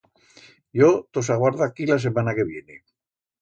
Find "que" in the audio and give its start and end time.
2.39-2.49